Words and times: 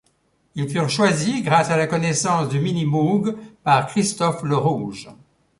Ils 0.55 0.67
furent 0.67 0.89
choisis 0.89 1.43
grâce 1.43 1.69
à 1.69 1.77
la 1.77 1.85
connaissance 1.85 2.49
du 2.49 2.59
Minimoog 2.59 3.35
par 3.63 3.85
Christophe 3.85 4.41
Lerouge. 4.43 5.09